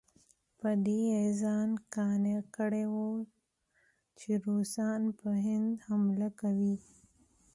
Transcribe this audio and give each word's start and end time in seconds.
په 0.59 0.69
دې 0.85 0.99
یې 1.11 1.23
ځان 1.41 1.69
قانع 1.93 2.39
کړی 2.55 2.85
وو 2.93 3.11
چې 4.19 4.29
روسان 4.45 5.01
پر 5.17 5.33
هند 5.45 5.69
حمله 5.85 6.29
کوي. 6.41 6.75